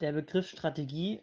Der 0.00 0.12
Begriff 0.12 0.48
Strategie, 0.48 1.20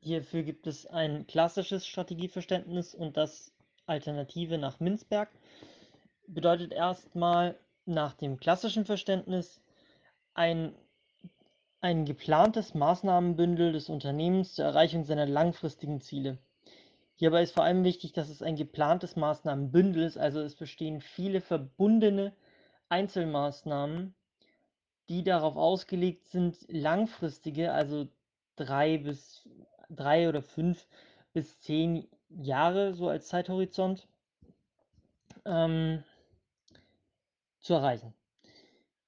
hierfür 0.00 0.44
gibt 0.44 0.68
es 0.68 0.86
ein 0.86 1.26
klassisches 1.26 1.84
Strategieverständnis 1.84 2.94
und 2.94 3.16
das 3.16 3.52
Alternative 3.86 4.56
nach 4.56 4.78
Mintzberg, 4.78 5.28
bedeutet 6.28 6.72
erstmal 6.72 7.58
nach 7.86 8.14
dem 8.14 8.38
klassischen 8.38 8.84
Verständnis 8.84 9.60
ein, 10.34 10.76
ein 11.80 12.04
geplantes 12.04 12.74
Maßnahmenbündel 12.74 13.72
des 13.72 13.88
Unternehmens 13.88 14.54
zur 14.54 14.66
Erreichung 14.66 15.04
seiner 15.04 15.26
langfristigen 15.26 16.00
Ziele. 16.00 16.38
Hierbei 17.16 17.42
ist 17.42 17.54
vor 17.54 17.64
allem 17.64 17.82
wichtig, 17.82 18.12
dass 18.12 18.28
es 18.28 18.42
ein 18.42 18.54
geplantes 18.54 19.16
Maßnahmenbündel 19.16 20.04
ist, 20.04 20.18
also 20.18 20.40
es 20.40 20.54
bestehen 20.54 21.00
viele 21.00 21.40
verbundene 21.40 22.32
Einzelmaßnahmen, 22.90 24.14
die 25.08 25.22
darauf 25.22 25.56
ausgelegt 25.56 26.28
sind, 26.28 26.56
langfristige, 26.68 27.72
also 27.72 28.08
drei 28.56 28.98
bis 28.98 29.48
drei 29.88 30.28
oder 30.28 30.42
fünf 30.42 30.86
bis 31.32 31.60
zehn 31.60 32.08
Jahre 32.28 32.94
so 32.94 33.08
als 33.08 33.28
Zeithorizont 33.28 34.06
ähm, 35.44 36.02
zu 37.60 37.74
erreichen. 37.74 38.14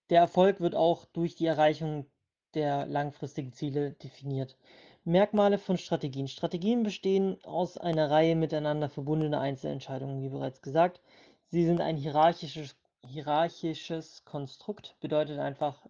Der 0.08 0.20
Erfolg 0.20 0.60
wird 0.60 0.74
auch 0.74 1.04
durch 1.06 1.34
die 1.34 1.46
Erreichung 1.46 2.06
der 2.54 2.86
langfristigen 2.86 3.52
Ziele 3.52 3.92
definiert. 3.92 4.56
Merkmale 5.04 5.58
von 5.58 5.78
Strategien. 5.78 6.28
Strategien 6.28 6.82
bestehen 6.82 7.42
aus 7.44 7.78
einer 7.78 8.10
Reihe 8.10 8.36
miteinander 8.36 8.88
verbundener 8.88 9.40
Einzelentscheidungen, 9.40 10.20
wie 10.20 10.28
bereits 10.28 10.60
gesagt. 10.62 11.00
Sie 11.48 11.64
sind 11.64 11.80
ein 11.80 11.96
hierarchisches, 11.96 12.76
hierarchisches 13.06 14.24
Konstrukt, 14.24 14.96
bedeutet 15.00 15.38
einfach, 15.38 15.86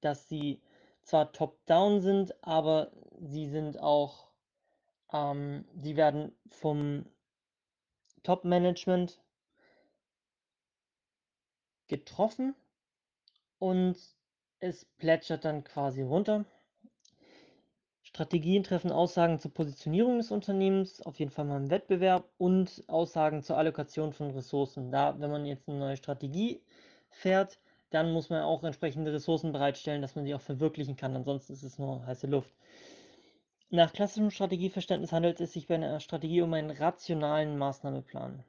dass 0.00 0.28
sie 0.28 0.60
zwar 1.02 1.32
top-down 1.32 2.00
sind, 2.00 2.34
aber 2.44 2.92
sie 3.20 3.48
sind 3.48 3.78
auch, 3.80 4.28
ähm, 5.12 5.64
sie 5.74 5.96
werden 5.96 6.36
vom 6.50 7.06
Top-Management 8.22 9.20
getroffen 11.88 12.54
und 13.58 13.96
es 14.60 14.84
plätschert 14.84 15.44
dann 15.44 15.64
quasi 15.64 16.02
runter. 16.02 16.44
Strategien 18.14 18.62
treffen 18.62 18.92
Aussagen 18.92 19.38
zur 19.38 19.54
Positionierung 19.54 20.18
des 20.18 20.30
Unternehmens, 20.30 21.00
auf 21.00 21.18
jeden 21.18 21.30
Fall 21.30 21.46
mal 21.46 21.56
im 21.56 21.70
Wettbewerb 21.70 22.28
und 22.36 22.84
Aussagen 22.86 23.42
zur 23.42 23.56
Allokation 23.56 24.12
von 24.12 24.32
Ressourcen. 24.32 24.90
Da, 24.92 25.18
wenn 25.18 25.30
man 25.30 25.46
jetzt 25.46 25.66
eine 25.66 25.78
neue 25.78 25.96
Strategie 25.96 26.60
fährt, 27.08 27.58
dann 27.88 28.12
muss 28.12 28.28
man 28.28 28.42
auch 28.42 28.64
entsprechende 28.64 29.14
Ressourcen 29.14 29.52
bereitstellen, 29.52 30.02
dass 30.02 30.14
man 30.14 30.26
sie 30.26 30.34
auch 30.34 30.42
verwirklichen 30.42 30.94
kann. 30.94 31.16
Ansonsten 31.16 31.54
ist 31.54 31.62
es 31.62 31.78
nur 31.78 32.04
heiße 32.04 32.26
Luft. 32.26 32.54
Nach 33.70 33.90
klassischem 33.94 34.30
Strategieverständnis 34.30 35.12
handelt 35.12 35.40
es 35.40 35.54
sich 35.54 35.66
bei 35.66 35.76
einer 35.76 35.98
Strategie 35.98 36.42
um 36.42 36.52
einen 36.52 36.70
rationalen 36.70 37.56
Maßnahmeplan. 37.56 38.44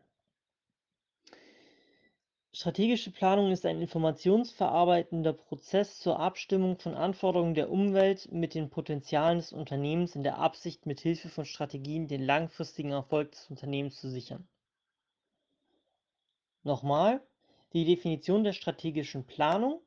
Strategische 2.55 3.09
Planung 3.09 3.51
ist 3.51 3.65
ein 3.65 3.81
informationsverarbeitender 3.81 5.33
Prozess 5.33 5.97
zur 5.97 6.19
Abstimmung 6.19 6.77
von 6.77 6.93
Anforderungen 6.93 7.55
der 7.55 7.71
Umwelt 7.71 8.31
mit 8.31 8.53
den 8.53 8.69
Potenzialen 8.69 9.39
des 9.39 9.53
Unternehmens 9.53 10.15
in 10.15 10.21
der 10.21 10.37
Absicht, 10.37 10.85
mit 10.85 10.99
Hilfe 10.99 11.29
von 11.29 11.45
Strategien 11.45 12.07
den 12.07 12.23
langfristigen 12.23 12.91
Erfolg 12.91 13.31
des 13.31 13.49
Unternehmens 13.49 13.99
zu 13.99 14.07
sichern. 14.07 14.47
Nochmal, 16.61 17.21
die 17.73 17.85
Definition 17.85 18.43
der 18.43 18.53
strategischen 18.53 19.25
Planung 19.25 19.81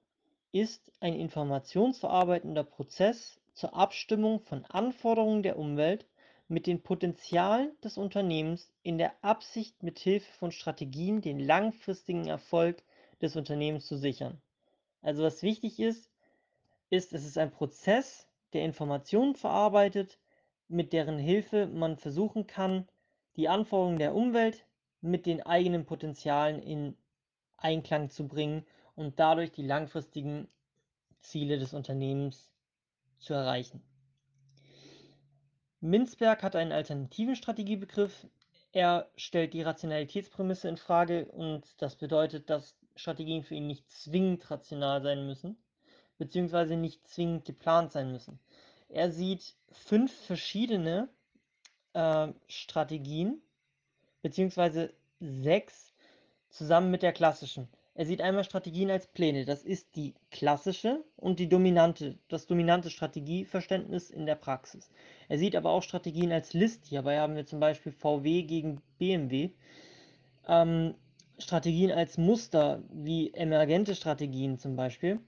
ist 0.51 0.91
ein 0.98 1.14
informationsverarbeitender 1.14 2.64
Prozess 2.64 3.39
zur 3.55 3.75
Abstimmung 3.75 4.41
von 4.41 4.64
Anforderungen 4.64 5.45
der 5.45 5.56
Umwelt 5.56 6.05
mit 6.48 6.66
den 6.66 6.83
Potenzialen 6.83 7.72
des 7.83 7.98
Unternehmens 7.98 8.72
in 8.83 8.98
der 8.98 9.12
Absicht, 9.22 9.83
mit 9.83 9.98
Hilfe 9.98 10.30
von 10.33 10.52
Strategien 10.52 11.20
den 11.20 11.40
langfristigen 11.40 12.27
Erfolg 12.27 12.83
des 13.20 13.36
Unternehmens 13.36 13.86
zu 13.86 13.96
sichern. 13.96 14.40
Also 15.02 15.23
was 15.23 15.42
wichtig 15.42 15.80
ist, 15.80 16.11
ist, 16.90 17.12
es 17.12 17.24
ist 17.24 17.39
ein 17.39 17.51
Prozess, 17.51 18.29
der 18.52 18.64
Informationen 18.64 19.34
verarbeitet, 19.34 20.18
mit 20.68 20.92
deren 20.92 21.18
Hilfe 21.18 21.67
man 21.67 21.96
versuchen 21.96 22.46
kann, 22.46 22.89
die 23.36 23.48
Anforderungen 23.48 23.98
der 23.98 24.14
Umwelt 24.14 24.64
mit 25.01 25.27
den 25.27 25.42
eigenen 25.42 25.84
Potenzialen 25.84 26.63
in 26.63 26.96
Einklang 27.57 28.11
zu 28.11 28.27
bringen 28.27 28.64
und 28.95 29.18
dadurch 29.18 29.52
die 29.52 29.67
langfristigen 29.67 30.48
Ziele 31.20 31.58
des 31.58 31.74
Unternehmens 31.74 32.51
zu 33.18 33.34
erreichen. 33.34 33.83
Mintzberg 35.86 36.42
hat 36.42 36.57
einen 36.57 36.73
alternativen 36.73 37.36
Strategiebegriff. 37.36 38.27
Er 38.73 39.08
stellt 39.17 39.55
die 39.55 39.63
Rationalitätsprämisse 39.63 40.69
in 40.69 40.77
Frage 40.77 41.27
und 41.27 41.64
das 41.79 41.95
bedeutet, 41.97 42.51
dass 42.51 42.77
Strategien 42.97 43.45
für 43.45 43.55
ihn 43.55 43.69
nicht 43.69 43.89
zwingend 43.91 44.51
rational 44.51 45.01
sein 45.02 45.27
müssen, 45.27 45.57
beziehungsweise 46.19 46.77
nicht 46.77 47.07
zwingend 47.08 47.45
geplant 47.45 47.92
sein 47.92 48.11
müssen. 48.11 48.41
Er 48.89 49.13
sieht 49.13 49.55
fünf 49.70 50.13
verschiedene 50.13 51.08
äh, 51.92 52.29
Strategien, 52.48 53.41
beziehungsweise 54.23 54.92
sechs 55.20 55.95
zusammen 56.48 56.91
mit 56.91 57.02
der 57.02 57.13
klassischen. 57.13 57.69
Er 57.98 58.05
sieht 58.05 58.20
einmal 58.20 58.45
Strategien 58.45 58.90
als 58.90 59.07
Pläne. 59.07 59.46
Das 59.46 59.62
ist 59.62 59.96
die 59.96 60.12
klassische 60.30 61.02
und 61.17 61.39
die 61.39 61.48
dominante, 61.48 62.18
das 62.29 62.46
dominante 62.46 62.90
Strategieverständnis 62.90 64.11
in 64.11 64.27
der 64.27 64.34
Praxis. 64.34 64.90
Er 65.30 65.39
sieht 65.39 65.57
aber 65.57 65.70
auch 65.70 65.83
Strategien 65.83 66.30
als 66.30 66.52
List. 66.52 66.84
Hierbei 66.84 67.18
haben 67.18 67.36
wir 67.36 67.46
zum 67.46 67.58
Beispiel 67.58 67.92
VW 67.92 68.42
gegen 68.42 68.83
BMW. 68.98 69.48
Ähm, 70.46 70.95
Strategien 71.39 71.90
als 71.90 72.18
Muster, 72.18 72.83
wie 72.90 73.33
emergente 73.33 73.95
Strategien 73.95 74.58
zum 74.58 74.77
Beispiel. 74.77 75.18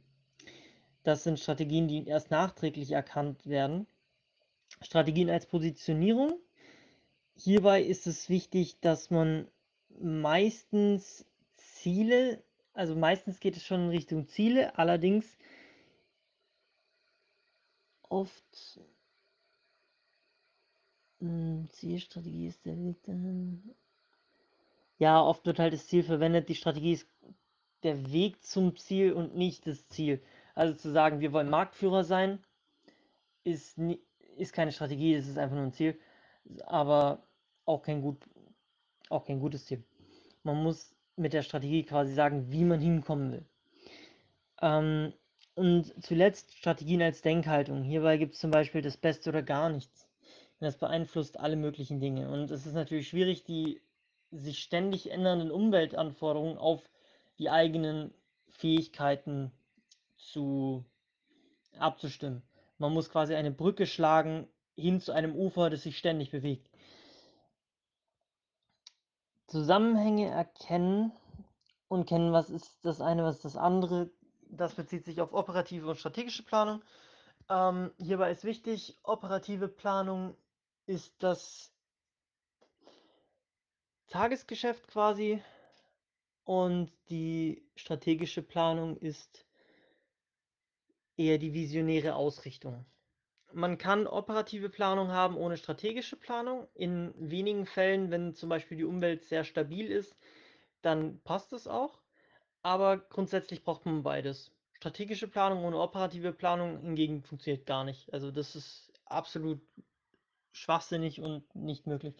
Das 1.04 1.24
sind 1.24 1.40
Strategien, 1.40 1.88
die 1.88 2.06
erst 2.06 2.30
nachträglich 2.30 2.92
erkannt 2.92 3.46
werden. 3.46 3.86
Strategien 4.82 5.30
als 5.30 5.46
Positionierung. 5.46 6.38
Hierbei 7.34 7.82
ist 7.82 8.06
es 8.06 8.28
wichtig, 8.28 8.78
dass 8.80 9.08
man 9.08 9.48
meistens 9.98 11.24
Ziele 11.56 12.42
also 12.78 12.94
meistens 12.94 13.40
geht 13.40 13.56
es 13.56 13.64
schon 13.64 13.86
in 13.86 13.88
Richtung 13.90 14.28
Ziele, 14.28 14.78
allerdings 14.78 15.36
oft 18.08 18.80
hm, 21.18 21.68
Zielstrategie 21.72 22.46
ist 22.46 22.64
der 22.64 22.78
Weg 22.78 23.02
dahin. 23.02 23.74
Ja, 24.98 25.20
oft 25.20 25.44
wird 25.44 25.58
halt 25.58 25.72
das 25.72 25.88
Ziel 25.88 26.04
verwendet. 26.04 26.48
Die 26.48 26.54
Strategie 26.54 26.92
ist 26.92 27.08
der 27.82 28.12
Weg 28.12 28.44
zum 28.44 28.76
Ziel 28.76 29.12
und 29.12 29.36
nicht 29.36 29.66
das 29.66 29.88
Ziel. 29.88 30.22
Also 30.54 30.74
zu 30.74 30.92
sagen, 30.92 31.18
wir 31.18 31.32
wollen 31.32 31.50
Marktführer 31.50 32.04
sein, 32.04 32.44
ist, 33.42 33.76
ist 34.36 34.52
keine 34.52 34.70
Strategie, 34.70 35.16
das 35.16 35.26
ist 35.26 35.36
einfach 35.36 35.56
nur 35.56 35.64
ein 35.64 35.72
Ziel. 35.72 35.98
Aber 36.64 37.26
auch 37.64 37.82
kein, 37.82 38.02
gut, 38.02 38.18
auch 39.08 39.24
kein 39.24 39.40
gutes 39.40 39.66
Ziel. 39.66 39.82
Man 40.44 40.62
muss 40.62 40.94
mit 41.18 41.32
der 41.32 41.42
Strategie 41.42 41.84
quasi 41.84 42.12
sagen, 42.14 42.50
wie 42.50 42.64
man 42.64 42.80
hinkommen 42.80 43.32
will. 43.32 43.46
Ähm, 44.60 45.12
und 45.54 45.92
zuletzt 46.04 46.56
Strategien 46.56 47.02
als 47.02 47.22
Denkhaltung. 47.22 47.82
Hierbei 47.82 48.16
gibt 48.16 48.34
es 48.34 48.40
zum 48.40 48.50
Beispiel 48.50 48.80
das 48.80 48.96
Beste 48.96 49.30
oder 49.30 49.42
gar 49.42 49.68
nichts. 49.68 50.08
Das 50.60 50.76
beeinflusst 50.76 51.38
alle 51.38 51.56
möglichen 51.56 52.00
Dinge. 52.00 52.30
Und 52.30 52.50
es 52.50 52.66
ist 52.66 52.74
natürlich 52.74 53.08
schwierig, 53.08 53.44
die 53.44 53.80
sich 54.30 54.58
ständig 54.60 55.10
ändernden 55.10 55.50
Umweltanforderungen 55.50 56.58
auf 56.58 56.82
die 57.38 57.50
eigenen 57.50 58.12
Fähigkeiten 58.48 59.52
zu 60.16 60.84
abzustimmen. 61.78 62.42
Man 62.78 62.92
muss 62.92 63.10
quasi 63.10 63.34
eine 63.34 63.50
Brücke 63.50 63.86
schlagen 63.86 64.48
hin 64.76 65.00
zu 65.00 65.12
einem 65.12 65.34
Ufer, 65.34 65.70
das 65.70 65.82
sich 65.82 65.98
ständig 65.98 66.30
bewegt. 66.30 66.68
Zusammenhänge 69.48 70.28
erkennen 70.28 71.12
und 71.88 72.06
kennen, 72.06 72.32
was 72.32 72.50
ist 72.50 72.84
das 72.84 73.00
eine, 73.00 73.24
was 73.24 73.36
ist 73.36 73.44
das 73.46 73.56
andere. 73.56 74.10
Das 74.50 74.74
bezieht 74.74 75.04
sich 75.04 75.20
auf 75.20 75.32
operative 75.32 75.88
und 75.88 75.96
strategische 75.96 76.42
Planung. 76.42 76.82
Ähm, 77.48 77.90
hierbei 77.98 78.30
ist 78.30 78.44
wichtig, 78.44 78.98
operative 79.02 79.68
Planung 79.68 80.36
ist 80.86 81.14
das 81.22 81.72
Tagesgeschäft 84.08 84.86
quasi 84.88 85.42
und 86.44 86.92
die 87.08 87.66
strategische 87.74 88.42
Planung 88.42 88.96
ist 88.98 89.46
eher 91.16 91.38
die 91.38 91.52
visionäre 91.52 92.14
Ausrichtung. 92.14 92.84
Man 93.58 93.76
kann 93.76 94.06
operative 94.06 94.68
Planung 94.68 95.08
haben 95.08 95.36
ohne 95.36 95.56
strategische 95.56 96.14
Planung. 96.14 96.68
In 96.74 97.12
wenigen 97.18 97.66
Fällen, 97.66 98.12
wenn 98.12 98.36
zum 98.36 98.48
Beispiel 98.48 98.78
die 98.78 98.84
Umwelt 98.84 99.24
sehr 99.24 99.42
stabil 99.42 99.90
ist, 99.90 100.14
dann 100.80 101.20
passt 101.24 101.52
es 101.52 101.66
auch. 101.66 101.98
Aber 102.62 102.98
grundsätzlich 102.98 103.64
braucht 103.64 103.84
man 103.84 104.04
beides. 104.04 104.52
Strategische 104.74 105.26
Planung 105.26 105.64
ohne 105.64 105.76
operative 105.80 106.32
Planung 106.32 106.82
hingegen 106.82 107.24
funktioniert 107.24 107.66
gar 107.66 107.82
nicht. 107.82 108.12
Also 108.12 108.30
das 108.30 108.54
ist 108.54 108.92
absolut 109.06 109.60
schwachsinnig 110.52 111.20
und 111.20 111.52
nicht 111.56 111.84
möglich. 111.88 112.14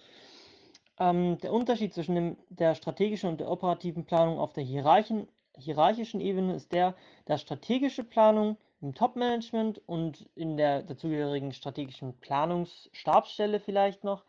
Ähm, 0.99 1.39
der 1.39 1.53
Unterschied 1.53 1.95
zwischen 1.95 2.17
dem, 2.17 2.37
der 2.49 2.75
strategischen 2.75 3.31
und 3.31 3.39
der 3.39 3.49
operativen 3.49 4.05
Planung 4.05 4.41
auf 4.41 4.55
der 4.55 4.65
hierarchischen, 4.65 5.29
hierarchischen 5.57 6.21
Ebene 6.21 6.57
ist 6.57 6.73
der, 6.73 6.97
dass 7.27 7.43
strategische 7.43 8.03
Planung 8.03 8.57
im 8.81 8.95
Top-Management 8.95 9.81
und 9.87 10.29
in 10.35 10.57
der 10.57 10.83
dazugehörigen 10.83 11.53
strategischen 11.53 12.19
Planungsstabsstelle 12.21 13.61
vielleicht 13.61 14.05
noch 14.05 14.25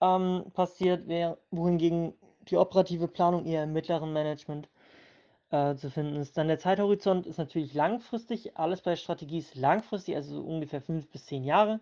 ähm, 0.00 0.44
passiert, 0.54 1.08
wär, 1.08 1.38
wohingegen 1.50 2.14
die 2.48 2.56
operative 2.56 3.08
Planung 3.08 3.44
eher 3.44 3.64
im 3.64 3.72
mittleren 3.72 4.12
Management 4.12 4.68
äh, 5.50 5.74
zu 5.76 5.90
finden 5.90 6.16
ist. 6.16 6.36
Dann 6.36 6.48
der 6.48 6.58
Zeithorizont 6.58 7.26
ist 7.26 7.38
natürlich 7.38 7.74
langfristig, 7.74 8.56
alles 8.56 8.80
bei 8.80 8.96
Strategie 8.96 9.38
ist 9.38 9.54
langfristig, 9.54 10.16
also 10.16 10.36
so 10.36 10.42
ungefähr 10.42 10.80
fünf 10.80 11.08
bis 11.08 11.26
zehn 11.26 11.44
Jahre. 11.44 11.80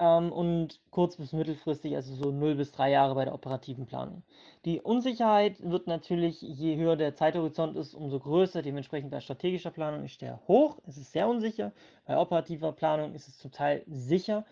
Ähm, 0.00 0.32
und 0.32 0.80
kurz- 0.90 1.16
bis 1.16 1.32
mittelfristig, 1.32 1.94
also 1.94 2.14
so 2.14 2.32
0 2.32 2.56
bis 2.56 2.72
3 2.72 2.90
Jahre 2.90 3.14
bei 3.14 3.24
der 3.24 3.34
operativen 3.34 3.86
Planung. 3.86 4.24
Die 4.64 4.80
Unsicherheit 4.80 5.62
wird 5.62 5.86
natürlich, 5.86 6.42
je 6.42 6.76
höher 6.76 6.96
der 6.96 7.14
Zeithorizont 7.14 7.76
ist, 7.76 7.94
umso 7.94 8.18
größer. 8.18 8.62
Dementsprechend 8.62 9.12
bei 9.12 9.20
strategischer 9.20 9.70
Planung 9.70 10.04
ist 10.04 10.20
der 10.20 10.40
hoch, 10.48 10.78
es 10.86 10.96
ist 10.96 11.12
sehr 11.12 11.28
unsicher. 11.28 11.72
Bei 12.06 12.18
operativer 12.18 12.72
Planung 12.72 13.14
ist 13.14 13.28
es 13.28 13.38
zum 13.38 13.52
Teil 13.52 13.84
sicher 13.86 14.44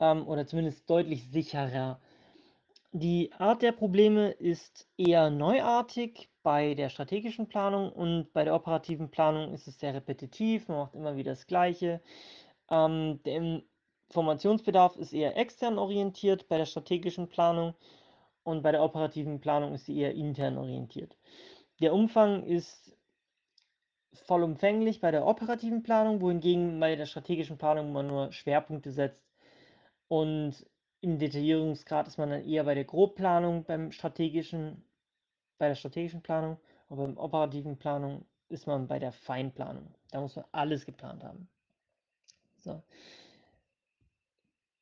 ähm, 0.00 0.26
oder 0.28 0.46
zumindest 0.46 0.88
deutlich 0.90 1.30
sicherer. 1.30 1.98
Die 2.92 3.32
Art 3.38 3.62
der 3.62 3.72
Probleme 3.72 4.30
ist 4.30 4.86
eher 4.98 5.30
neuartig 5.30 6.28
bei 6.42 6.74
der 6.74 6.90
strategischen 6.90 7.48
Planung 7.48 7.90
und 7.90 8.32
bei 8.32 8.44
der 8.44 8.54
operativen 8.54 9.10
Planung 9.10 9.52
ist 9.52 9.66
es 9.66 9.80
sehr 9.80 9.94
repetitiv, 9.94 10.68
man 10.68 10.78
macht 10.78 10.94
immer 10.94 11.16
wieder 11.16 11.32
das 11.32 11.46
Gleiche. 11.46 12.00
Ähm, 12.70 13.20
der 13.24 13.62
Informationsbedarf 14.08 14.96
ist 14.96 15.12
eher 15.12 15.36
extern 15.36 15.78
orientiert 15.78 16.48
bei 16.48 16.58
der 16.58 16.66
strategischen 16.66 17.28
Planung 17.28 17.74
und 18.42 18.62
bei 18.62 18.72
der 18.72 18.82
operativen 18.82 19.40
Planung 19.40 19.74
ist 19.74 19.86
sie 19.86 19.98
eher 19.98 20.14
intern 20.14 20.58
orientiert. 20.58 21.16
Der 21.80 21.92
Umfang 21.92 22.44
ist 22.44 22.96
vollumfänglich 24.12 25.00
bei 25.00 25.10
der 25.10 25.26
operativen 25.26 25.82
Planung, 25.82 26.20
wohingegen 26.20 26.78
bei 26.78 26.94
der 26.94 27.06
strategischen 27.06 27.58
Planung 27.58 27.92
man 27.92 28.06
nur 28.06 28.32
Schwerpunkte 28.32 28.92
setzt 28.92 29.26
und 30.08 30.54
im 31.00 31.18
Detaillierungsgrad 31.18 32.06
ist 32.06 32.16
man 32.16 32.30
dann 32.30 32.44
eher 32.44 32.64
bei 32.64 32.74
der 32.74 32.84
Grobplanung 32.84 33.64
beim 33.64 33.92
strategischen, 33.92 34.84
bei 35.58 35.68
der 35.68 35.74
strategischen 35.74 36.22
Planung, 36.22 36.58
aber 36.88 37.06
beim 37.06 37.18
operativen 37.18 37.76
Planung 37.76 38.24
ist 38.48 38.66
man 38.66 38.86
bei 38.86 38.98
der 38.98 39.12
Feinplanung. 39.12 39.94
Da 40.10 40.20
muss 40.20 40.36
man 40.36 40.44
alles 40.52 40.86
geplant 40.86 41.24
haben. 41.24 41.48
So. 42.58 42.82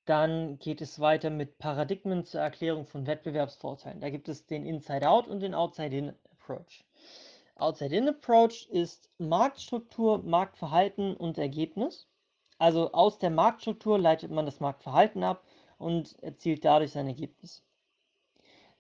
Dann 0.05 0.59
geht 0.59 0.81
es 0.81 0.99
weiter 0.99 1.31
mit 1.31 1.59
Paradigmen 1.59 2.25
zur 2.25 2.41
Erklärung 2.41 2.87
von 2.87 3.07
Wettbewerbsvorteilen. 3.07 4.01
Da 4.01 4.11
gibt 4.11 4.29
es 4.29 4.47
den 4.47 4.67
Inside-Out 4.67 5.29
und 5.29 5.41
den 5.41 5.55
Outside-In-Approach. 5.55 6.85
Outside-In-Approach 7.55 8.69
ist 8.71 9.09
Marktstruktur, 9.19 10.23
Marktverhalten 10.25 11.17
und 11.17 11.39
Ergebnis. 11.39 12.09
Also 12.59 12.93
aus 12.93 13.19
der 13.19 13.31
Marktstruktur 13.31 13.99
leitet 13.99 14.33
man 14.33 14.47
das 14.47 14.59
Marktverhalten 14.59 15.23
ab 15.23 15.45
und 15.79 16.21
erzielt 16.23 16.65
dadurch 16.65 16.93
sein 16.93 17.07
Ergebnis. 17.07 17.63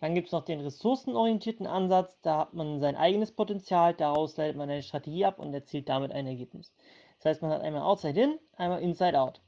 Dann 0.00 0.16
gibt 0.16 0.26
es 0.26 0.32
noch 0.32 0.44
den 0.44 0.60
ressourcenorientierten 0.60 1.68
Ansatz, 1.68 2.18
da 2.22 2.38
hat 2.38 2.54
man 2.54 2.80
sein 2.80 2.96
eigenes 2.96 3.30
Potenzial, 3.30 3.94
daraus 3.94 4.36
leitet 4.36 4.56
man 4.56 4.68
eine 4.68 4.82
Strategie 4.82 5.24
ab 5.24 5.38
und 5.38 5.54
erzielt 5.54 5.88
damit 5.88 6.10
ein 6.10 6.26
Ergebnis. 6.26 6.72
Das 7.18 7.26
heißt, 7.26 7.42
man 7.42 7.52
hat 7.52 7.62
einmal 7.62 7.82
Outside 7.82 8.20
In, 8.20 8.38
einmal 8.56 8.82
Inside 8.82 9.20
Out. 9.20 9.40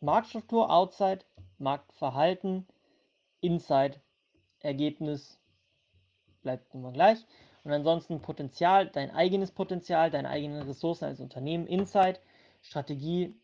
Marktstruktur 0.00 0.70
Outside, 0.70 1.24
Marktverhalten 1.58 2.66
Inside, 3.40 4.00
Ergebnis 4.60 5.38
bleibt 6.42 6.72
immer 6.72 6.92
gleich. 6.92 7.18
Und 7.64 7.72
ansonsten 7.72 8.22
Potenzial, 8.22 8.88
dein 8.88 9.10
eigenes 9.10 9.50
Potenzial, 9.50 10.10
deine 10.10 10.28
eigenen 10.28 10.62
Ressourcen 10.62 11.04
als 11.04 11.20
Unternehmen 11.20 11.66
Inside, 11.66 12.20
Strategie 12.62 13.34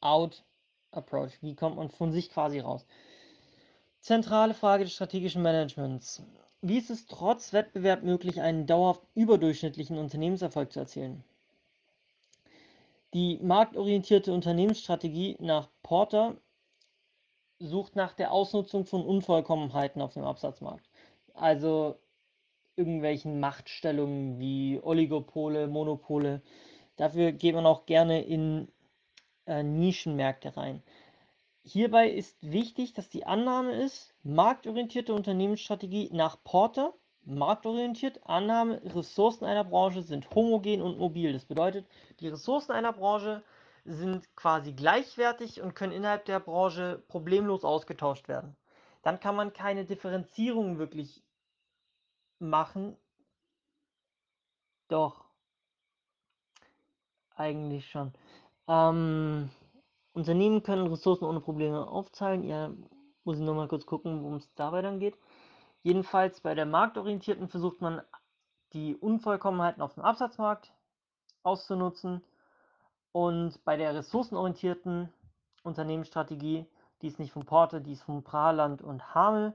Out, 0.00 0.42
Approach. 0.90 1.42
Wie 1.42 1.54
kommt 1.54 1.76
man 1.76 1.90
von 1.90 2.12
sich 2.12 2.30
quasi 2.30 2.60
raus? 2.60 2.86
Zentrale 4.00 4.54
Frage 4.54 4.84
des 4.84 4.94
strategischen 4.94 5.42
Managements. 5.42 6.22
Wie 6.62 6.78
ist 6.78 6.90
es 6.90 7.06
trotz 7.06 7.52
Wettbewerb 7.52 8.02
möglich, 8.02 8.40
einen 8.40 8.66
dauerhaft 8.66 9.02
überdurchschnittlichen 9.14 9.98
Unternehmenserfolg 9.98 10.72
zu 10.72 10.80
erzielen? 10.80 11.22
Die 13.12 13.38
marktorientierte 13.42 14.32
Unternehmensstrategie 14.32 15.36
nach 15.40 15.68
Porter 15.82 16.36
sucht 17.58 17.96
nach 17.96 18.14
der 18.14 18.32
Ausnutzung 18.32 18.86
von 18.86 19.04
Unvollkommenheiten 19.04 20.00
auf 20.00 20.14
dem 20.14 20.24
Absatzmarkt. 20.24 20.88
Also 21.34 21.96
irgendwelchen 22.76 23.40
Machtstellungen 23.40 24.38
wie 24.38 24.80
Oligopole, 24.82 25.66
Monopole. 25.68 26.42
Dafür 26.96 27.32
geht 27.32 27.54
man 27.54 27.66
auch 27.66 27.84
gerne 27.84 28.22
in 28.22 28.68
äh, 29.46 29.62
Nischenmärkte 29.62 30.56
rein. 30.56 30.82
Hierbei 31.62 32.08
ist 32.08 32.36
wichtig, 32.40 32.94
dass 32.94 33.10
die 33.10 33.26
Annahme 33.26 33.72
ist, 33.72 34.14
marktorientierte 34.22 35.12
Unternehmensstrategie 35.12 36.08
nach 36.12 36.42
Porter, 36.42 36.94
marktorientiert, 37.30 38.20
Annahme, 38.26 38.80
Ressourcen 38.94 39.44
einer 39.44 39.64
Branche 39.64 40.02
sind 40.02 40.30
homogen 40.34 40.82
und 40.82 40.98
mobil. 40.98 41.32
Das 41.32 41.44
bedeutet, 41.44 41.86
die 42.20 42.28
Ressourcen 42.28 42.72
einer 42.72 42.92
Branche 42.92 43.42
sind 43.84 44.34
quasi 44.36 44.72
gleichwertig 44.72 45.62
und 45.62 45.74
können 45.74 45.92
innerhalb 45.92 46.24
der 46.26 46.40
Branche 46.40 47.02
problemlos 47.08 47.64
ausgetauscht 47.64 48.28
werden. 48.28 48.56
Dann 49.02 49.20
kann 49.20 49.36
man 49.36 49.52
keine 49.52 49.84
Differenzierung 49.84 50.78
wirklich 50.78 51.22
machen. 52.38 52.96
Doch, 54.88 55.24
eigentlich 57.36 57.88
schon. 57.88 58.12
Ähm, 58.68 59.50
Unternehmen 60.12 60.62
können 60.62 60.86
Ressourcen 60.88 61.24
ohne 61.24 61.40
Probleme 61.40 61.88
aufteilen. 61.88 62.44
Ja, 62.44 62.70
muss 63.24 63.38
ich 63.38 63.44
nochmal 63.44 63.68
kurz 63.68 63.86
gucken, 63.86 64.22
worum 64.22 64.36
es 64.36 64.54
dabei 64.54 64.82
dann 64.82 65.00
geht. 65.00 65.16
Jedenfalls 65.82 66.40
bei 66.40 66.54
der 66.54 66.66
marktorientierten 66.66 67.48
versucht 67.48 67.80
man 67.80 68.02
die 68.72 68.96
Unvollkommenheiten 68.96 69.82
auf 69.82 69.94
dem 69.94 70.04
Absatzmarkt 70.04 70.72
auszunutzen 71.42 72.22
und 73.12 73.64
bei 73.64 73.76
der 73.76 73.94
ressourcenorientierten 73.94 75.12
Unternehmensstrategie, 75.62 76.66
die 77.02 77.06
ist 77.06 77.18
nicht 77.18 77.32
von 77.32 77.44
Porte, 77.44 77.80
die 77.80 77.92
ist 77.92 78.02
von 78.02 78.22
Praland 78.22 78.82
und 78.82 79.14
Hamel, 79.14 79.54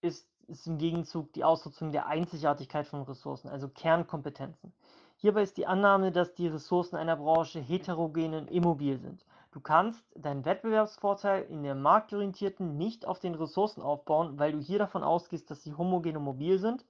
ist, 0.00 0.26
ist 0.46 0.66
im 0.66 0.78
Gegenzug 0.78 1.32
die 1.32 1.44
Ausnutzung 1.44 1.92
der 1.92 2.06
Einzigartigkeit 2.06 2.86
von 2.86 3.02
Ressourcen, 3.02 3.48
also 3.48 3.68
Kernkompetenzen. 3.68 4.72
Hierbei 5.16 5.42
ist 5.42 5.58
die 5.58 5.66
Annahme, 5.66 6.12
dass 6.12 6.32
die 6.34 6.48
Ressourcen 6.48 6.96
einer 6.96 7.16
Branche 7.16 7.60
heterogen 7.60 8.34
und 8.34 8.50
immobil 8.50 8.98
sind. 8.98 9.24
Du 9.52 9.60
kannst 9.60 10.04
deinen 10.14 10.44
Wettbewerbsvorteil 10.44 11.42
in 11.42 11.64
der 11.64 11.74
marktorientierten 11.74 12.76
nicht 12.76 13.04
auf 13.04 13.18
den 13.18 13.34
Ressourcen 13.34 13.82
aufbauen, 13.82 14.38
weil 14.38 14.52
du 14.52 14.60
hier 14.60 14.78
davon 14.78 15.02
ausgehst, 15.02 15.50
dass 15.50 15.64
sie 15.64 15.74
homogen 15.74 16.16
und 16.16 16.22
mobil 16.22 16.58
sind, 16.58 16.84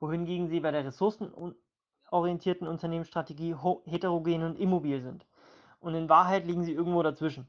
wohingegen 0.00 0.48
sie 0.48 0.58
bei 0.58 0.72
der 0.72 0.84
ressourcenorientierten 0.84 2.66
Unternehmensstrategie 2.66 3.54
heterogen 3.84 4.42
und 4.42 4.58
immobil 4.58 5.00
sind. 5.00 5.26
Und 5.78 5.94
in 5.94 6.08
Wahrheit 6.08 6.44
liegen 6.44 6.64
sie 6.64 6.72
irgendwo 6.72 7.02
dazwischen. 7.02 7.46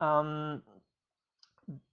Ähm, 0.00 0.62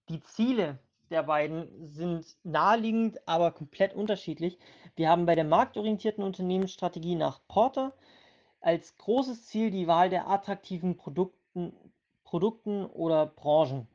die 0.09 0.21
Ziele 0.21 0.77
der 1.09 1.23
beiden 1.23 1.91
sind 1.91 2.37
naheliegend, 2.43 3.27
aber 3.27 3.51
komplett 3.51 3.95
unterschiedlich. 3.95 4.59
Wir 4.95 5.09
haben 5.09 5.25
bei 5.25 5.33
der 5.33 5.43
marktorientierten 5.43 6.23
Unternehmensstrategie 6.23 7.15
nach 7.15 7.39
Porter 7.47 7.93
als 8.61 8.95
großes 8.97 9.45
Ziel 9.45 9.71
die 9.71 9.87
Wahl 9.87 10.09
der 10.09 10.27
attraktiven 10.27 10.97
Produkten, 11.53 11.93
Produkten 12.23 12.85
oder 12.85 13.25
Branchen. 13.25 13.87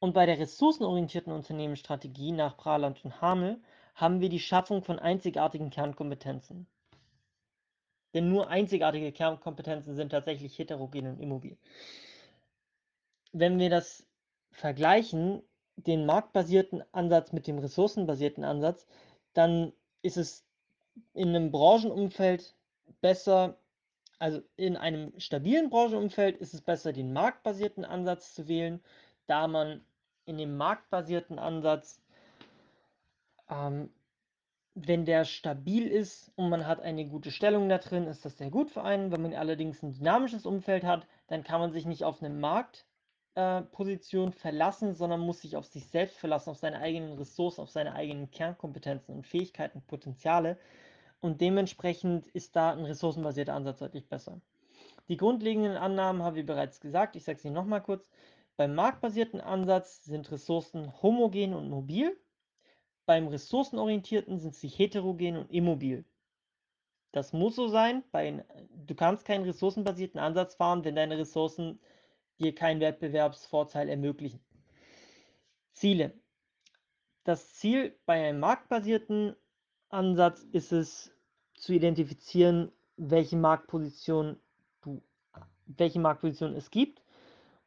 Und 0.00 0.14
bei 0.14 0.26
der 0.26 0.38
ressourcenorientierten 0.38 1.32
Unternehmensstrategie 1.32 2.32
nach 2.32 2.56
Praland 2.56 3.04
und 3.04 3.20
Hamel 3.20 3.62
haben 3.94 4.20
wir 4.20 4.28
die 4.28 4.40
Schaffung 4.40 4.82
von 4.82 4.98
einzigartigen 4.98 5.70
Kernkompetenzen. 5.70 6.66
Denn 8.14 8.28
nur 8.28 8.48
einzigartige 8.48 9.12
Kernkompetenzen 9.12 9.94
sind 9.94 10.10
tatsächlich 10.10 10.58
heterogen 10.58 11.06
und 11.06 11.20
immobil. 11.20 11.56
Wenn 13.32 13.58
wir 13.58 13.70
das 13.70 14.06
vergleichen, 14.50 15.42
den 15.76 16.04
marktbasierten 16.04 16.82
Ansatz 16.92 17.32
mit 17.32 17.46
dem 17.46 17.58
ressourcenbasierten 17.58 18.44
Ansatz, 18.44 18.86
dann 19.34 19.72
ist 20.02 20.16
es 20.16 20.44
in 21.14 21.28
einem 21.28 21.50
Branchenumfeld 21.52 22.56
besser, 23.00 23.58
also 24.18 24.42
in 24.56 24.76
einem 24.76 25.18
stabilen 25.18 25.70
Branchenumfeld 25.70 26.36
ist 26.38 26.54
es 26.54 26.62
besser, 26.62 26.92
den 26.92 27.12
marktbasierten 27.12 27.84
Ansatz 27.84 28.34
zu 28.34 28.48
wählen, 28.48 28.82
da 29.26 29.48
man 29.48 29.84
in 30.24 30.38
dem 30.38 30.56
marktbasierten 30.56 31.38
Ansatz 31.38 32.00
ähm, 33.48 33.90
wenn 34.76 35.06
der 35.06 35.24
stabil 35.24 35.86
ist 35.86 36.30
und 36.36 36.50
man 36.50 36.66
hat 36.66 36.80
eine 36.80 37.06
gute 37.06 37.30
Stellung 37.30 37.68
da 37.70 37.78
drin, 37.78 38.06
ist 38.06 38.26
das 38.26 38.36
sehr 38.36 38.50
gut 38.50 38.70
für 38.70 38.82
einen. 38.82 39.10
Wenn 39.10 39.22
man 39.22 39.32
allerdings 39.32 39.82
ein 39.82 39.92
dynamisches 39.94 40.44
Umfeld 40.44 40.84
hat, 40.84 41.06
dann 41.28 41.44
kann 41.44 41.60
man 41.60 41.72
sich 41.72 41.86
nicht 41.86 42.04
auf 42.04 42.20
'ne 42.20 42.28
Marktposition 43.34 44.28
äh, 44.28 44.32
verlassen, 44.32 44.92
sondern 44.94 45.20
muss 45.20 45.40
sich 45.40 45.56
auf 45.56 45.64
sich 45.64 45.86
selbst 45.88 46.18
verlassen, 46.18 46.50
auf 46.50 46.58
seine 46.58 46.78
eigenen 46.80 47.16
Ressourcen, 47.16 47.62
auf 47.62 47.70
seine 47.70 47.94
eigenen 47.94 48.30
Kernkompetenzen 48.30 49.14
und 49.14 49.26
Fähigkeiten, 49.26 49.80
Potenziale. 49.80 50.58
Und 51.20 51.40
dementsprechend 51.40 52.26
ist 52.28 52.56
da 52.56 52.72
ein 52.72 52.84
ressourcenbasierter 52.84 53.54
Ansatz 53.54 53.78
deutlich 53.78 54.08
besser. 54.08 54.40
Die 55.08 55.16
grundlegenden 55.16 55.76
Annahmen 55.76 56.22
habe 56.22 56.40
ich 56.40 56.46
bereits 56.46 56.80
gesagt, 56.80 57.16
ich 57.16 57.24
sage 57.24 57.38
sie 57.38 57.50
nochmal 57.50 57.82
kurz. 57.82 58.06
Beim 58.56 58.74
marktbasierten 58.74 59.40
Ansatz 59.40 60.04
sind 60.04 60.30
Ressourcen 60.30 60.92
homogen 61.02 61.54
und 61.54 61.68
mobil 61.70 62.16
beim 63.06 63.28
ressourcenorientierten 63.28 64.38
sind 64.38 64.54
sie 64.54 64.68
heterogen 64.68 65.36
und 65.36 65.50
immobil. 65.50 66.04
Das 67.12 67.32
muss 67.32 67.54
so 67.54 67.68
sein. 67.68 68.02
Bei, 68.10 68.44
du 68.74 68.94
kannst 68.94 69.24
keinen 69.24 69.44
ressourcenbasierten 69.44 70.20
Ansatz 70.20 70.56
fahren, 70.56 70.84
wenn 70.84 70.96
deine 70.96 71.16
Ressourcen 71.16 71.80
dir 72.38 72.54
keinen 72.54 72.80
Wettbewerbsvorteil 72.80 73.88
ermöglichen. 73.88 74.44
Ziele. 75.72 76.12
Das 77.24 77.54
Ziel 77.54 77.98
bei 78.06 78.28
einem 78.28 78.40
marktbasierten 78.40 79.36
Ansatz 79.88 80.42
ist 80.52 80.72
es 80.72 81.12
zu 81.54 81.72
identifizieren, 81.72 82.72
welche 82.96 83.36
Marktposition 83.36 84.36
du, 84.82 85.02
welche 85.66 86.00
Marktposition 86.00 86.54
es 86.54 86.70
gibt 86.70 87.02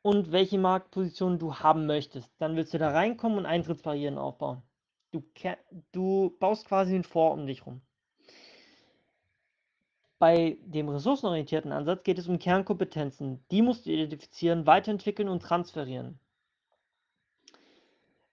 und 0.01 0.31
welche 0.31 0.57
Marktposition 0.57 1.39
du 1.39 1.55
haben 1.55 1.85
möchtest. 1.85 2.31
Dann 2.38 2.55
willst 2.55 2.73
du 2.73 2.77
da 2.77 2.91
reinkommen 2.91 3.38
und 3.38 3.45
Eintrittsbarrieren 3.45 4.17
aufbauen. 4.17 4.61
Du, 5.11 5.23
du 5.91 6.35
baust 6.39 6.65
quasi 6.65 6.95
ein 6.95 7.03
Vor 7.03 7.31
um 7.31 7.47
dich 7.47 7.65
rum. 7.65 7.81
Bei 10.19 10.57
dem 10.65 10.89
ressourcenorientierten 10.89 11.71
Ansatz 11.71 12.03
geht 12.03 12.19
es 12.19 12.27
um 12.27 12.39
Kernkompetenzen. 12.39 13.43
Die 13.51 13.61
musst 13.61 13.85
du 13.85 13.91
identifizieren, 13.91 14.65
weiterentwickeln 14.65 15.29
und 15.29 15.41
transferieren. 15.41 16.19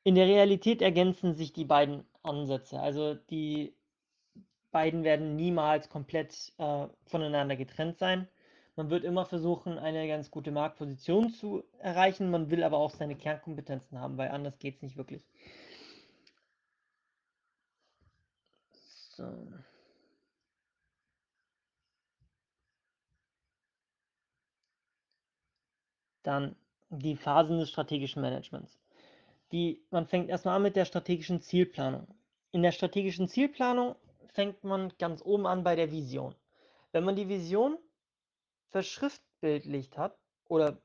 In 0.02 0.16
der 0.16 0.26
Realität 0.26 0.82
ergänzen 0.82 1.34
sich 1.34 1.52
die 1.52 1.64
beiden 1.64 2.04
Ansätze. 2.26 2.80
Also 2.80 3.14
die 3.14 3.74
beiden 4.70 5.04
werden 5.04 5.36
niemals 5.36 5.88
komplett 5.88 6.52
äh, 6.58 6.86
voneinander 7.06 7.56
getrennt 7.56 7.98
sein. 7.98 8.28
Man 8.76 8.90
wird 8.90 9.04
immer 9.04 9.24
versuchen, 9.24 9.78
eine 9.78 10.06
ganz 10.06 10.30
gute 10.30 10.50
Marktposition 10.50 11.30
zu 11.30 11.64
erreichen. 11.78 12.30
Man 12.30 12.50
will 12.50 12.62
aber 12.62 12.76
auch 12.76 12.90
seine 12.90 13.16
Kernkompetenzen 13.16 13.98
haben, 13.98 14.18
weil 14.18 14.28
anders 14.28 14.58
geht 14.58 14.76
es 14.76 14.82
nicht 14.82 14.98
wirklich. 14.98 15.24
So. 19.16 19.24
Dann 26.22 26.54
die 26.90 27.16
Phasen 27.16 27.58
des 27.58 27.70
strategischen 27.70 28.20
Managements. 28.20 28.78
Die, 29.52 29.84
man 29.90 30.06
fängt 30.06 30.28
erstmal 30.28 30.56
an 30.56 30.62
mit 30.62 30.76
der 30.76 30.84
strategischen 30.84 31.40
Zielplanung. 31.40 32.06
In 32.52 32.62
der 32.62 32.72
strategischen 32.72 33.28
Zielplanung 33.28 33.96
fängt 34.32 34.64
man 34.64 34.92
ganz 34.98 35.22
oben 35.22 35.46
an 35.46 35.62
bei 35.62 35.76
der 35.76 35.92
Vision. 35.92 36.34
Wenn 36.92 37.04
man 37.04 37.16
die 37.16 37.28
Vision 37.28 37.78
verschriftbildlicht 38.70 39.96
hat 39.96 40.18
oder 40.48 40.78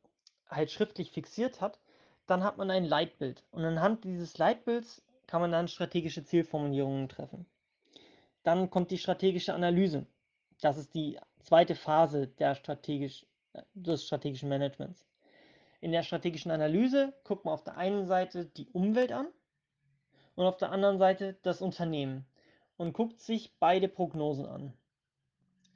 halt 0.48 0.72
schriftlich 0.72 1.12
fixiert 1.12 1.62
hat, 1.62 1.80
dann 2.28 2.44
hat 2.44 2.58
man 2.58 2.70
ein 2.70 2.86
Leitbild. 2.86 3.44
Und 3.52 3.66
anhand 3.66 4.04
dieses 4.04 4.38
Leitbilds 4.38 5.02
kann 5.28 5.42
man 5.42 5.52
dann 5.52 5.68
strategische 5.68 6.24
Zielformulierungen 6.24 7.10
treffen. 7.10 7.46
Dann 8.44 8.70
kommt 8.70 8.92
die 8.92 8.98
strategische 8.98 9.54
Analyse. 9.54 10.06
Das 10.62 10.78
ist 10.78 10.94
die 10.94 11.20
zweite 11.40 11.76
Phase 11.76 12.28
der 12.28 12.56
strategisch, 12.56 13.26
des 13.74 14.06
strategischen 14.06 14.50
Managements. 14.50 15.06
In 15.82 15.92
der 15.92 16.04
strategischen 16.04 16.52
Analyse 16.52 17.14
guckt 17.24 17.44
man 17.44 17.56
auf 17.56 17.64
der 17.64 17.76
einen 17.76 18.06
Seite 18.06 18.46
die 18.46 18.70
Umwelt 18.70 19.12
an 19.12 19.28
und 20.36 20.46
auf 20.46 20.58
der 20.58 20.72
anderen 20.72 21.00
Seite 21.00 21.38
das 21.42 21.62
Unternehmen 21.62 22.26
und 22.78 22.94
guckt 22.94 23.20
sich 23.20 23.52
beide 23.60 23.88
Prognosen 23.88 24.46
an. 24.46 24.74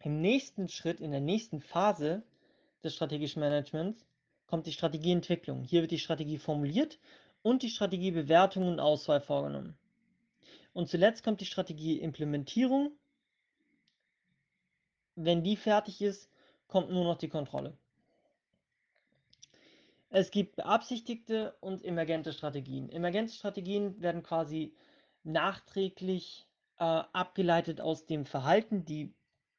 Im 0.03 0.21
nächsten 0.21 0.69
Schritt, 0.69 1.01
in 1.01 1.09
der 1.09 1.21
nächsten 1.21 1.59
Phase 1.59 2.21
des 2.83 2.93
strategischen 2.93 3.39
Managements, 3.39 4.05
kommt 4.45 4.67
die 4.67 4.73
Strategieentwicklung. 4.73 5.63
Hier 5.63 5.81
wird 5.81 5.91
die 5.91 5.99
Strategie 5.99 6.37
formuliert 6.37 6.99
und 7.41 7.63
die 7.63 7.69
Strategiebewertung 7.69 8.67
und 8.67 8.79
Auswahl 8.79 9.21
vorgenommen. 9.21 9.75
Und 10.73 10.87
zuletzt 10.87 11.23
kommt 11.23 11.41
die 11.41 11.45
Strategieimplementierung. 11.45 12.91
Wenn 15.15 15.43
die 15.43 15.55
fertig 15.55 16.01
ist, 16.03 16.29
kommt 16.67 16.91
nur 16.91 17.05
noch 17.05 17.17
die 17.17 17.29
Kontrolle. 17.29 17.75
Es 20.17 20.31
gibt 20.31 20.55
beabsichtigte 20.55 21.57
und 21.59 21.83
emergente 21.83 22.31
Strategien. 22.31 22.89
Emergente 22.89 23.33
Strategien 23.33 24.01
werden 24.01 24.23
quasi 24.23 24.73
nachträglich 25.23 26.47
äh, 26.77 26.85
abgeleitet 26.85 27.81
aus 27.81 28.05
dem 28.05 28.25
Verhalten, 28.25 28.85
die 28.85 29.13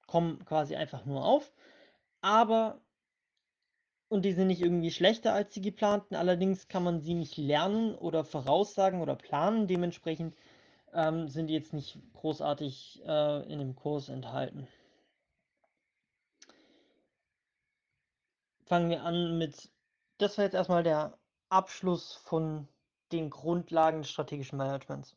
kommen 0.06 0.42
quasi 0.46 0.74
einfach 0.74 1.04
nur 1.04 1.26
auf, 1.26 1.52
aber 2.22 2.80
und 4.08 4.24
die 4.24 4.32
sind 4.32 4.46
nicht 4.46 4.62
irgendwie 4.62 4.90
schlechter 4.90 5.34
als 5.34 5.52
die 5.52 5.60
geplanten, 5.60 6.14
allerdings 6.14 6.68
kann 6.68 6.84
man 6.84 7.02
sie 7.02 7.12
nicht 7.12 7.36
lernen 7.36 7.94
oder 7.94 8.24
voraussagen 8.24 9.02
oder 9.02 9.14
planen, 9.14 9.66
dementsprechend 9.66 10.34
ähm, 10.94 11.28
sind 11.28 11.50
jetzt 11.50 11.74
nicht 11.74 11.98
großartig 12.14 13.02
äh, 13.04 13.52
in 13.52 13.58
dem 13.58 13.76
Kurs 13.76 14.08
enthalten. 14.08 14.66
Fangen 18.64 18.88
wir 18.88 19.02
an 19.02 19.36
mit, 19.36 19.68
das 20.18 20.38
war 20.38 20.44
jetzt 20.44 20.54
erstmal 20.54 20.82
der 20.82 21.18
Abschluss 21.48 22.14
von 22.14 22.68
den 23.12 23.30
Grundlagen 23.30 24.02
des 24.02 24.10
strategischen 24.10 24.58
Managements. 24.58 25.16